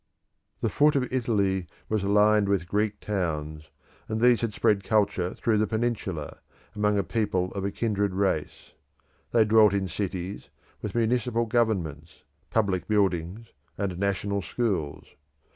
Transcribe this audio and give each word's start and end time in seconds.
The 0.61 0.69
foot 0.71 0.95
of 0.95 1.07
Italy 1.13 1.67
was 1.87 2.03
lined 2.03 2.49
with 2.49 2.67
Greek 2.67 2.99
towns, 3.01 3.69
and 4.07 4.19
these 4.19 4.41
had 4.41 4.51
spread 4.51 4.83
culture 4.83 5.35
through 5.35 5.59
the 5.59 5.67
peninsula, 5.67 6.39
among 6.75 6.97
a 6.97 7.03
people 7.03 7.51
of 7.53 7.63
a 7.63 7.69
kindred 7.69 8.15
race. 8.15 8.71
They 9.29 9.45
dwelt 9.45 9.75
in 9.75 9.87
cities, 9.87 10.49
with 10.81 10.95
municipal 10.95 11.45
governments, 11.45 12.23
public 12.49 12.87
buildings, 12.87 13.49
and 13.77 13.99
national 13.99 14.41
schools. 14.41 15.05